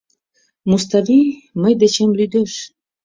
Муставий 0.69 1.27
мый 1.61 1.73
дечем 1.81 2.11
лӱдеш. 2.17 2.53